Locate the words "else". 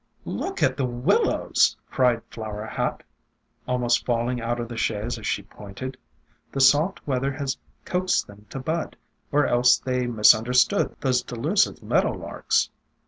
9.45-9.77